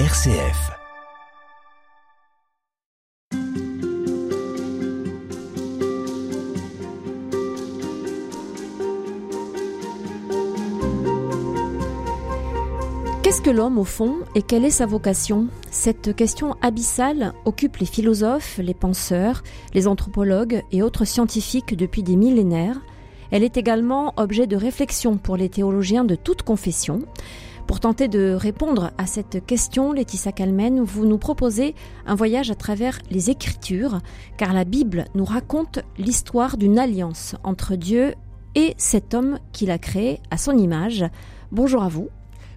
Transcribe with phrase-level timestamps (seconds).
[0.00, 0.72] RCF.
[13.22, 15.46] Qu'est-ce que l'homme au fond et quelle est sa vocation?
[15.70, 22.16] Cette question abyssale occupe les philosophes, les penseurs, les anthropologues et autres scientifiques depuis des
[22.16, 22.80] millénaires.
[23.30, 27.02] Elle est également objet de réflexion pour les théologiens de toute confession.
[27.66, 31.74] Pour tenter de répondre à cette question, Laetitia Calmen, vous nous proposez
[32.06, 34.00] un voyage à travers les Écritures,
[34.36, 38.14] car la Bible nous raconte l'histoire d'une alliance entre Dieu
[38.54, 41.06] et cet homme qu'il a créé à son image.
[41.52, 42.10] Bonjour à vous.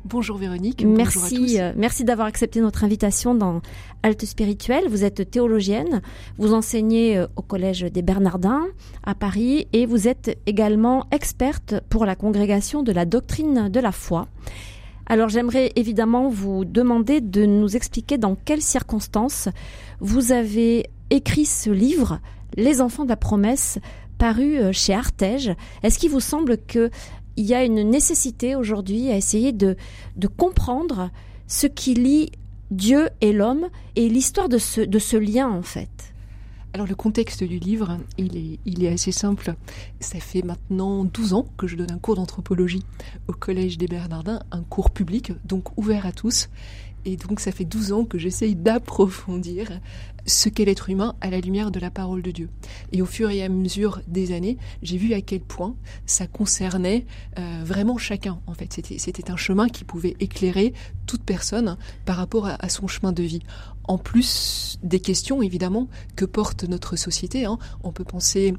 [0.03, 0.85] Bonjour Véronique.
[0.85, 3.61] Merci, euh, merci d'avoir accepté notre invitation dans
[4.03, 4.85] Halte Spirituelle.
[4.89, 6.01] Vous êtes théologienne,
[6.37, 8.67] vous enseignez euh, au Collège des Bernardins
[9.03, 13.91] à Paris et vous êtes également experte pour la congrégation de la doctrine de la
[13.91, 14.27] foi.
[15.09, 19.47] Alors j'aimerais évidemment vous demander de nous expliquer dans quelles circonstances
[20.01, 22.19] vous avez écrit ce livre,
[22.55, 23.79] Les enfants de la promesse,
[24.17, 25.51] paru euh, chez Artege.
[25.83, 26.89] Est-ce qu'il vous semble que
[27.37, 29.77] il y a une nécessité aujourd'hui à essayer de,
[30.37, 31.11] comprendre
[31.45, 32.31] ce qui lie
[32.71, 36.16] Dieu et l'homme et l'histoire de ce lien en fait?
[36.77, 39.55] Alors le contexte du livre, il est, assez simple.
[39.99, 42.83] Ça fait maintenant 12 ans que je donne un cours d'anthropologie
[43.27, 46.49] au Collège des Bernardins, un cours public, donc ouvert à tous.
[47.07, 49.79] Et donc ça fait 12 ans que j'essaye d'approfondir
[50.25, 52.49] ce qu'est l'être humain à la lumière de la parole de Dieu.
[52.91, 57.05] Et au fur et à mesure des années, j'ai vu à quel point ça concernait
[57.39, 58.41] euh, vraiment chacun.
[58.45, 60.73] En fait, c'était un chemin qui pouvait éclairer
[61.05, 63.41] toute personne par rapport à, son chemin de vie
[63.85, 67.45] en plus des questions évidemment que porte notre société.
[67.45, 67.57] Hein.
[67.85, 68.53] On peut penser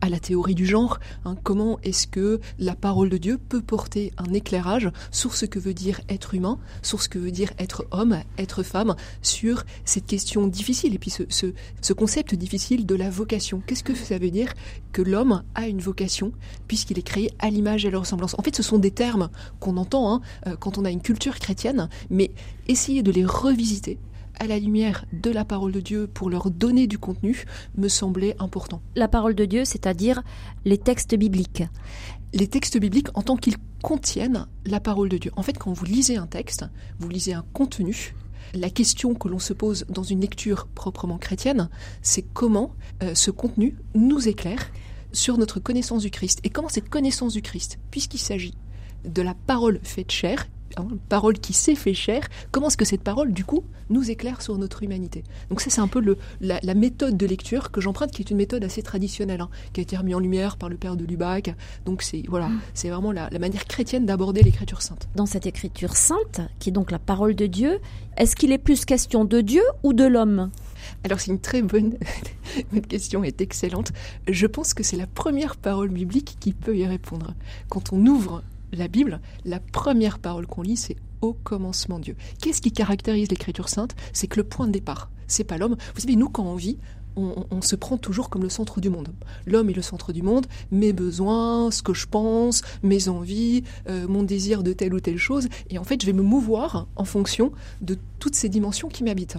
[0.00, 0.98] à la théorie du genre.
[1.24, 5.58] Hein, comment est-ce que la parole de Dieu peut porter un éclairage sur ce que
[5.58, 10.06] veut dire être humain, sur ce que veut dire être homme, être femme, sur cette
[10.06, 13.62] question difficile et puis ce, ce, ce concept difficile de la vocation.
[13.66, 14.54] Qu'est-ce que ça veut dire
[14.92, 16.32] que l'homme a une vocation
[16.68, 18.34] puisqu'il est créé à l'image et à la ressemblance?
[18.38, 21.38] En fait, ce sont des termes qu'on entend hein, euh, quand on a une culture
[21.38, 22.30] chrétienne, mais
[22.68, 23.98] essayer de les revisiter
[24.40, 27.44] à la lumière de la parole de Dieu pour leur donner du contenu
[27.76, 28.80] me semblait important.
[28.96, 30.22] La parole de Dieu, c'est-à-dire
[30.64, 31.62] les textes bibliques.
[32.32, 35.30] Les textes bibliques en tant qu'ils contiennent la parole de Dieu.
[35.36, 36.64] En fait, quand vous lisez un texte,
[36.98, 38.14] vous lisez un contenu,
[38.54, 41.68] la question que l'on se pose dans une lecture proprement chrétienne,
[42.00, 44.70] c'est comment euh, ce contenu nous éclaire
[45.12, 46.40] sur notre connaissance du Christ.
[46.44, 48.54] Et comment cette connaissance du Christ, puisqu'il s'agit
[49.04, 50.46] de la parole faite chair,
[50.76, 54.40] Hein, parole qui s'est fait chair, comment est-ce que cette parole, du coup, nous éclaire
[54.40, 55.24] sur notre humanité?
[55.48, 58.36] Donc ça, c'est un peu le, la, méthode de lecture que j'emprunte, qui est une
[58.36, 61.54] méthode assez traditionnelle, hein, qui a été remise en lumière par le père de Lubac.
[61.84, 62.60] Donc c'est voilà, mm.
[62.74, 65.08] c'est vraiment la, la, manière chrétienne d'aborder l'écriture sainte.
[65.16, 67.80] Dans cette écriture sainte, qui est donc la parole de Dieu,
[68.16, 70.50] est-ce qu'il est plus question de Dieu ou de l'homme?
[71.04, 71.96] Alors c'est une très bonne,
[72.72, 73.92] votre question est excellente.
[74.28, 77.34] Je pense que c'est la première parole biblique qui peut y répondre.
[77.68, 78.42] Quand on ouvre
[78.72, 82.16] la Bible, la première parole qu'on lit, c'est au commencement Dieu.
[82.40, 83.94] Qu'est-ce qui caractérise l'écriture sainte?
[84.12, 85.76] C'est que le point de départ, c'est pas l'homme.
[85.94, 86.78] Vous savez, nous, quand on vit,
[87.16, 89.08] on, se prend toujours comme le centre du monde.
[89.46, 94.06] L'homme est le centre du monde, mes besoins, ce que je pense, mes envies, euh,
[94.08, 97.04] mon désir de telle ou telle chose, et en fait je vais me mouvoir en
[97.04, 99.38] fonction de toutes ces dimensions qui m'habitent.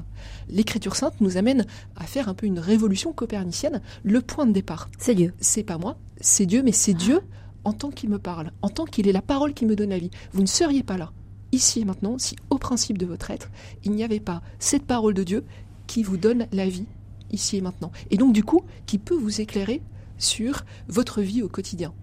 [0.50, 1.66] L'écriture sainte nous amène
[1.96, 3.82] à faire un peu une révolution copernicienne.
[4.04, 5.34] Le point de départ, c'est Dieu.
[5.40, 7.22] C'est pas moi, c'est Dieu, mais c'est Dieu
[7.64, 10.00] en tant qu'il me parle, en tant qu'il est la parole qui me donne la
[10.00, 10.12] vie.
[10.34, 11.12] Vous ne seriez pas là,
[11.52, 13.50] ici et maintenant, si au principe de votre être,
[13.84, 15.44] il n'y avait pas cette parole de Dieu
[15.88, 16.86] qui vous donne la vie,
[17.32, 17.92] ici et maintenant.
[18.10, 19.82] Et donc, du coup, qui peut vous éclairer
[20.18, 21.94] sur votre vie au quotidien.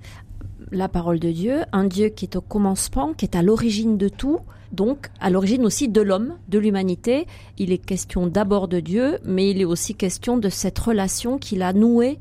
[0.71, 4.09] La parole de Dieu, un Dieu qui est au commencement, qui est à l'origine de
[4.09, 4.41] tout,
[4.73, 7.27] donc à l'origine aussi de l'homme, de l'humanité.
[7.57, 11.63] Il est question d'abord de Dieu, mais il est aussi question de cette relation qu'il
[11.63, 12.19] a nouée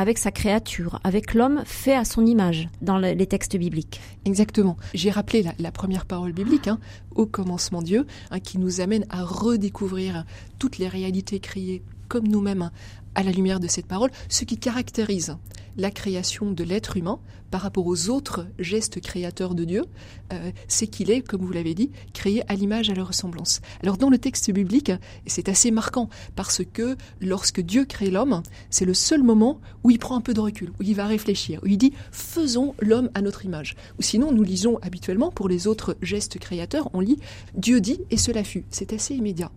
[0.00, 4.00] avec sa créature, avec l'homme fait à son image dans les textes bibliques.
[4.24, 4.78] Exactement.
[4.94, 6.78] J'ai rappelé la, première parole biblique, hein,
[7.14, 10.24] au commencement Dieu, hein, qui nous amène à redécouvrir
[10.58, 12.70] toutes les réalités créées comme nous-mêmes
[13.14, 15.36] à la lumière de cette parole, ce qui caractérise
[15.80, 17.18] la création de l'être humain
[17.50, 19.84] par rapport aux autres gestes créateurs de Dieu,
[20.32, 23.60] euh, c'est qu'il est, comme vous l'avez dit, créé à l'image, à la ressemblance.
[23.82, 24.92] Alors dans le texte biblique,
[25.26, 29.98] c'est assez marquant parce que lorsque Dieu crée l'homme, c'est le seul moment où il
[29.98, 33.22] prend un peu de recul, où il va réfléchir, où il dit faisons l'homme à
[33.22, 33.74] notre image.
[33.98, 37.18] Ou sinon, nous lisons habituellement pour les autres gestes créateurs, on lit
[37.54, 38.64] Dieu dit et cela fut.
[38.70, 39.50] C'est assez immédiat.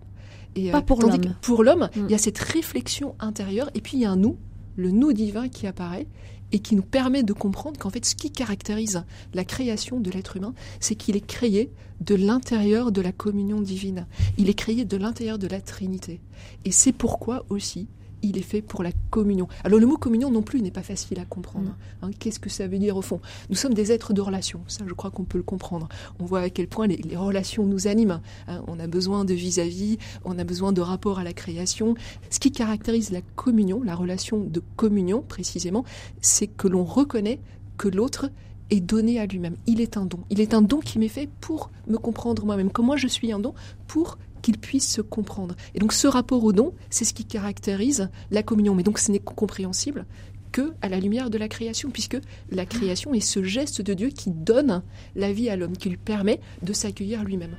[0.56, 1.36] Et, Pas euh, pour l'homme.
[1.42, 2.06] Pour l'homme, mm.
[2.06, 4.38] il y a cette réflexion intérieure et puis il y a un nous,
[4.75, 6.08] le nous divin qui apparaît
[6.52, 9.04] et qui nous permet de comprendre qu'en fait, ce qui caractérise
[9.34, 11.72] la création de l'être humain, c'est qu'il est créé
[12.02, 14.06] de l'intérieur de la communion divine.
[14.38, 16.22] Il est créé de l'intérieur de la Trinité.
[16.64, 17.88] Et c'est pourquoi aussi
[18.24, 19.48] il est fait pour la communion.
[19.64, 21.75] Alors le mot communion non plus n'est pas facile à comprendre.
[22.02, 22.10] Hein.
[22.20, 23.20] Qu'est-ce que ça veut dire au fond?
[23.50, 25.90] Nous sommes des êtres de relation, ça je crois qu'on peut le comprendre.
[26.20, 28.22] On voit à quel point les, relations nous animent.
[28.48, 28.64] Hein.
[28.68, 31.96] On a besoin de vis-à-vis, on a besoin de rapport à la création.
[32.30, 35.84] Ce qui caractérise la communion, la relation de communion précisément,
[36.22, 37.40] c'est que l'on reconnaît
[37.78, 38.30] que l'autre
[38.70, 39.56] est donné à lui-même.
[39.68, 40.20] Il est un don.
[40.30, 42.72] Il est un don qui m'est fait pour me comprendre moi-même.
[42.72, 43.54] Comme moi je suis un don?
[43.88, 45.56] Pour qu'ils puissent se comprendre.
[45.74, 48.75] Et donc ce rapport au don, c'est ce qui caractérise la communion.
[48.75, 50.06] Mais donc ce n'est compréhensible
[50.51, 52.18] que à la lumière de la création, puisque
[52.51, 54.84] la création est ce geste de Dieu qui donne
[55.16, 57.56] la vie à l'homme, qui lui permet de s'accueillir lui-même.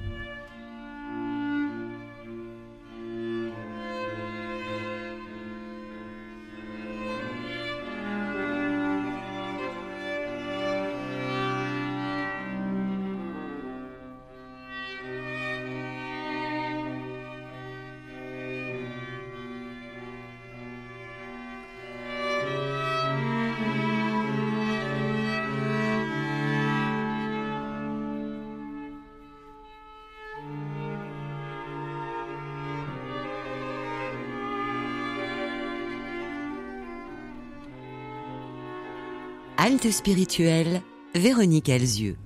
[39.66, 40.82] Halte spirituelle,
[41.14, 42.18] Véronique Elzieux.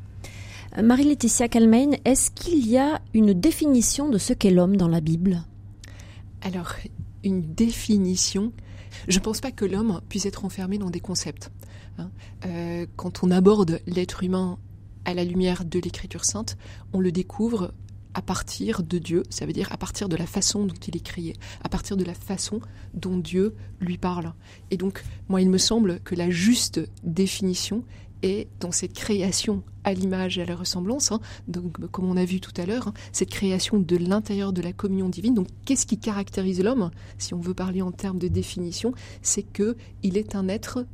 [0.77, 5.45] Marie-Laetitia Calmain, est-ce qu'il y a une définition de ce qu'est l'homme dans la Bible?
[6.43, 6.73] Alors,
[7.23, 8.53] une définition,
[9.07, 11.53] je ne pense pas que l'homme puisse être enfermé dans des concepts.
[11.99, 12.11] Hein.
[12.45, 14.59] Euh, quand on aborde l'être humain
[15.05, 16.57] à la lumière de l'écriture sainte,
[16.93, 17.73] on le découvre
[18.15, 21.05] à partir de Dieu, ça veut dire à partir de la façon dont il est
[21.05, 22.61] créé, à partir de la façon
[22.95, 24.33] dont Dieu lui parle.
[24.71, 27.85] Et donc, moi, il me semble que la juste définition
[28.23, 32.25] est dans cette création à l'image et à la ressemblance, hein, donc, comme on a
[32.25, 35.35] vu tout à l'heure, hein, cette création de l'intérieur de la communion divine.
[35.35, 39.77] Donc, qu'est-ce qui caractérise l'homme, si on veut parler en termes de définition, c'est que
[40.03, 40.85] il est un être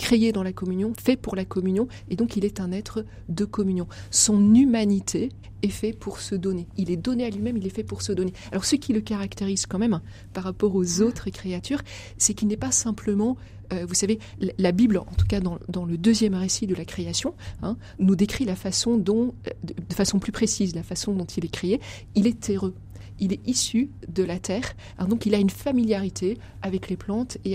[0.00, 3.44] créé dans la communion, fait pour la communion, et donc il est un être de
[3.44, 3.86] communion.
[4.10, 5.28] Son humanité
[5.62, 6.66] est fait pour se donner.
[6.78, 8.32] Il est donné à lui-même, il est fait pour se donner.
[8.50, 10.00] Alors ce qui le caractérise quand même
[10.32, 11.82] par rapport aux autres créatures,
[12.16, 13.36] c'est qu'il n'est pas simplement
[13.72, 14.18] euh, vous savez,
[14.58, 18.44] la Bible, en tout cas dans, le deuxième récit de la création, hein, nous décrit
[18.44, 19.32] la façon dont,
[19.62, 21.80] de, de, façon plus précise, la façon dont il est créé.
[22.16, 22.74] Il est terreux
[23.20, 24.74] il est issu de la terre,
[25.08, 27.54] donc il a une familiarité avec les plantes et,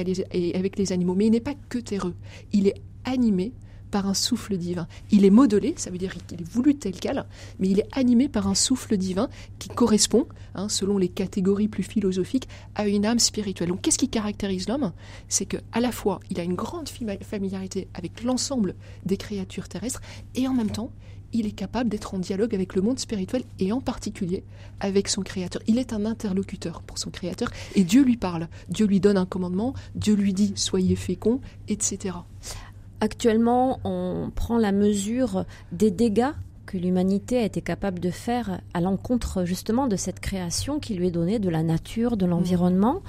[0.55, 1.15] avec les animaux.
[1.15, 2.15] Mais il n'est pas que terreux,
[2.53, 3.53] il est animé
[3.95, 4.89] par un souffle divin.
[5.09, 7.25] Il est modelé, ça veut dire qu'il est voulu tel quel,
[7.59, 11.83] mais il est animé par un souffle divin qui correspond, hein, selon les catégories plus
[11.83, 13.69] philosophiques, à une âme spirituelle.
[13.69, 14.91] Donc qu'est-ce qui caractérise l'homme?
[15.29, 16.89] C'est que à la fois il a une grande
[17.21, 18.75] familiarité avec l'ensemble
[19.05, 20.01] des créatures terrestres
[20.35, 20.91] et en même temps
[21.31, 24.43] il est capable d'être en dialogue avec le monde spirituel et en particulier
[24.81, 25.61] avec son Créateur.
[25.67, 28.49] Il est un interlocuteur pour son Créateur et Dieu lui parle.
[28.67, 31.39] Dieu lui donne un commandement, Dieu lui dit soyez féconds,
[31.69, 32.15] etc.
[33.01, 36.31] Actuellement, on prend la mesure des dégâts
[36.65, 41.07] que l'humanité a été capable de faire à l'encontre justement de cette création qui lui
[41.07, 43.01] est donnée de la nature, de l'environnement.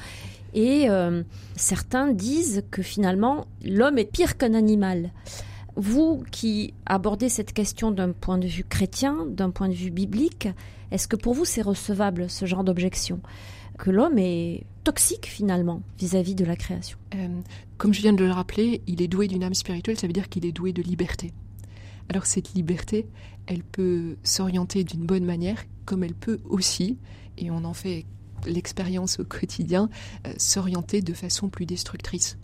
[0.54, 1.22] Et euh,
[1.54, 5.10] certains disent que finalement, l'homme est pire qu'un animal.
[5.76, 10.48] Vous qui abordez cette question d'un point de vue chrétien, d'un point de vue biblique,
[10.90, 13.20] est-ce que pour vous c'est recevable ce genre d'objection?
[13.78, 17.28] Que l'homme est toxique finalement vis-à-vis de la création euh,
[17.76, 20.28] Comme je viens de le rappeler, il est doué d'une âme spirituelle, ça veut dire
[20.28, 21.32] qu'il est doué de liberté.
[22.08, 23.06] Alors cette liberté,
[23.46, 26.98] elle peut s'orienter d'une bonne manière, comme elle peut aussi,
[27.36, 28.06] et on en fait
[28.46, 29.88] l'expérience au quotidien,
[30.26, 32.36] euh, s'orienter de façon plus destructrice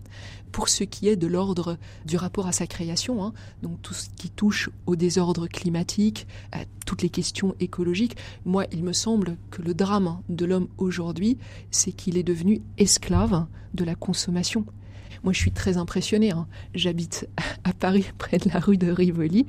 [0.52, 3.32] pour ce qui est de l'ordre du rapport à sa création, hein,
[3.62, 8.84] donc tout ce qui touche au désordre climatique, à toutes les questions écologiques, moi, il
[8.84, 11.38] me semble que le drame de l'homme aujourd'hui,
[11.70, 14.66] c'est qu'il est devenu esclave de la consommation.
[15.24, 16.32] Moi, je suis très impressionné.
[16.32, 16.46] Hein.
[16.74, 17.28] J'habite
[17.64, 19.46] à Paris, près de la rue de Rivoli.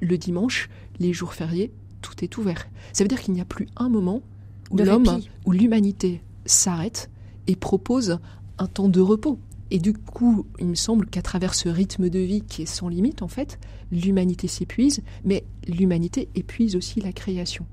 [0.00, 2.66] Le dimanche, les jours fériés, tout est ouvert.
[2.92, 4.22] Ça veut dire qu'il n'y a plus un moment
[4.70, 7.10] où l'homme, où l'humanité s'arrête
[7.46, 8.18] et propose
[8.58, 9.38] un temps de repos.
[9.70, 12.88] Et du coup, il me semble qu'à travers ce rythme de vie qui est sans
[12.88, 13.58] limite, en fait,
[13.90, 17.66] l'humanité s'épuise, mais l'humanité épuise aussi la création.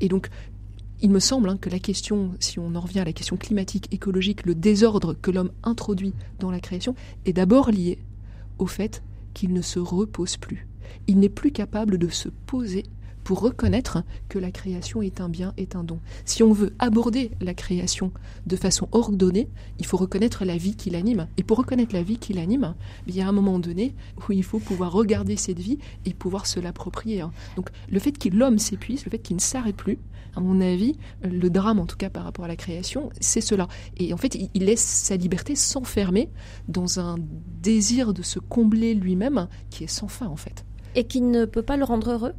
[0.00, 0.28] Et donc,
[1.00, 3.88] il me semble hein, que la question, si on en revient à la question climatique,
[3.92, 7.98] écologique, le désordre que l'homme introduit dans la création, est d'abord lié
[8.58, 10.66] au fait qu'il ne se repose plus.
[11.06, 12.84] Il n'est plus capable de se poser
[13.28, 16.00] pour reconnaître que la création est un bien, est un don.
[16.24, 18.10] Si on veut aborder la création
[18.46, 21.28] de façon ordonnée, il faut reconnaître la vie qui l'anime.
[21.36, 22.74] Et pour reconnaître la vie qui l'anime,
[23.06, 26.46] il y a un moment donné où il faut pouvoir regarder cette vie et pouvoir
[26.46, 27.20] se l'approprier.
[27.20, 27.30] Hein.
[27.56, 29.98] Donc le fait que l'homme s'épuise, le fait qu'il ne s'arrête plus,
[30.34, 33.68] à mon avis, le drame en tout cas par rapport à la création, c'est cela.
[33.98, 36.30] Et en fait, il laisse sa liberté s'enfermer
[36.66, 37.16] dans un
[37.60, 40.64] désir de se combler lui-même qui est sans fin en fait.
[40.94, 42.32] Et qui ne peut pas le rendre heureux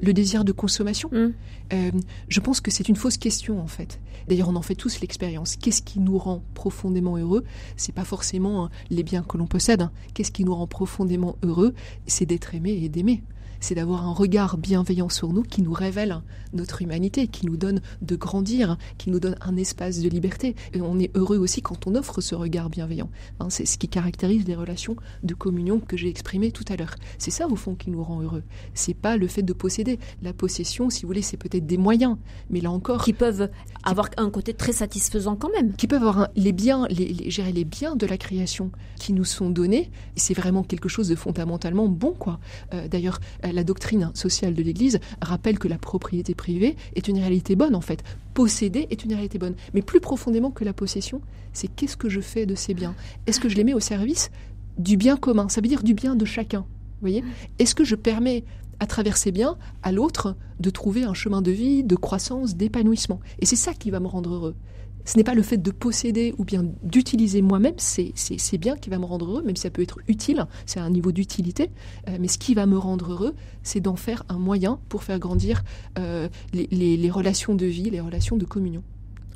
[0.00, 1.32] le désir de consommation mm.
[1.72, 1.90] euh,
[2.28, 4.00] Je pense que c'est une fausse question en fait.
[4.28, 5.56] D'ailleurs, on en fait tous l'expérience.
[5.56, 7.44] Qu'est-ce qui nous rend profondément heureux?
[7.76, 9.82] C'est pas forcément hein, les biens que l'on possède.
[9.82, 9.92] Hein.
[10.14, 11.74] Qu'est-ce qui nous rend profondément heureux?
[12.06, 13.22] C'est d'être aimé et d'aimer
[13.64, 16.20] c'est d'avoir un regard bienveillant sur nous qui nous révèle
[16.52, 20.54] notre humanité, qui nous donne de grandir, qui nous donne un espace de liberté.
[20.74, 23.08] Et on est heureux aussi quand on offre ce regard bienveillant.
[23.40, 26.94] Hein, c'est ce qui caractérise les relations de communion que j'ai exprimées tout à l'heure.
[27.16, 28.42] C'est ça au fond qui nous rend heureux.
[28.74, 29.98] C'est pas le fait de posséder.
[30.22, 32.18] La possession, si vous voulez, c'est peut-être des moyens,
[32.50, 33.48] mais là encore, qui peuvent
[33.82, 35.72] avoir un côté très satisfaisant quand même.
[35.72, 39.48] Qui peuvent avoir les biens, les, gérer les biens de la création qui nous sont
[39.48, 39.90] donnés.
[40.16, 42.40] C'est vraiment quelque chose de fondamentalement bon, quoi.
[42.74, 43.20] Euh, d'ailleurs,
[43.54, 47.80] la doctrine sociale de l'Église rappelle que la propriété privée est une réalité bonne en
[47.80, 48.02] fait.
[48.34, 49.54] Posséder est une réalité bonne.
[49.72, 51.20] Mais plus profondément que la possession,
[51.52, 52.94] c'est qu'est-ce que je fais de ces biens?
[53.26, 54.30] Est-ce que je les mets au service
[54.76, 55.48] du bien commun?
[55.48, 56.66] Ça veut dire du bien de chacun.
[57.00, 57.24] Voyez?
[57.58, 58.44] Est-ce que je permets
[58.80, 63.20] à travers ces biens à l'autre de trouver un chemin de vie, de croissance, d'épanouissement?
[63.38, 64.56] Et c'est ça qui va me rendre heureux
[65.04, 68.98] ce n'est pas le fait de posséder ou bien d'utiliser moi-même, c'est bien qui va
[68.98, 71.70] me rendre heureux, même si ça peut être utile, c'est un niveau d'utilité,
[72.08, 75.18] euh, mais ce qui va me rendre heureux, c'est d'en faire un moyen pour faire
[75.18, 75.62] grandir
[75.98, 78.82] euh, les, les relations de vie, les relations de communion.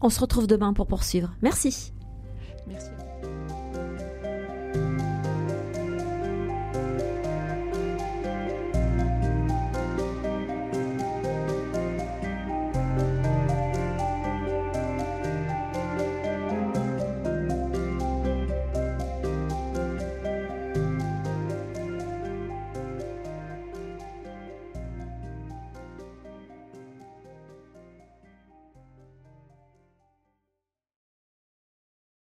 [0.00, 1.34] On se retrouve demain pour poursuivre.
[1.42, 1.92] Merci.
[2.68, 2.97] Merci.